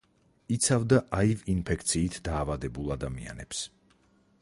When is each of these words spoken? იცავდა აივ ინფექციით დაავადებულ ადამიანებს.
იცავდა 0.55 0.99
აივ 1.17 1.45
ინფექციით 1.55 2.19
დაავადებულ 2.31 2.93
ადამიანებს. 2.99 3.65